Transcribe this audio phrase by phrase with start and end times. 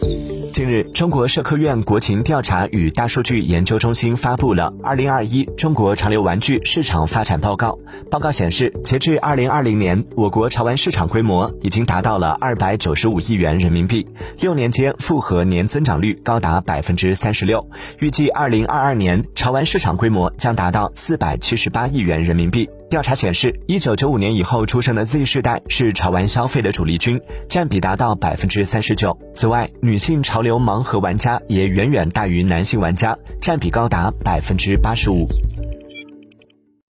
[0.00, 0.37] Thank you.
[0.58, 7.78] 近日，中国社科院国情调查与大数据研究中心发布了《二零二一中国潮流玩具市场发展报告》。
[8.10, 14.04] 报告显示，截至二零二零年，我国潮玩市场规模已经达到了二百九十五亿元人民币，
[14.40, 17.64] 六年间复合年增长率高达百分之三十六。
[18.00, 22.68] 预计二零二二年，潮玩市场规模将达到四百七十八亿元人民币。
[22.90, 29.16] 调查显示，一九九五年以后出生的 Z 世代是潮玩消费的主力军，占比达到百分之三十九。
[29.34, 35.26] 此外，女性潮流流氓和玩家也远远大于男性玩家，占比高达百分之八十五。